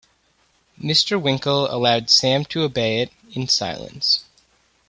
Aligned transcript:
Mr. 0.81 1.21
Winkle 1.21 1.69
allowed 1.71 2.09
Sam 2.09 2.43
to 2.45 2.63
obey 2.63 3.01
it, 3.01 3.11
in 3.35 3.47
silence. 3.47 4.23